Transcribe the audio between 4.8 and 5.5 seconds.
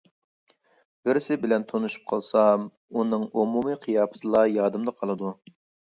قالىدۇ.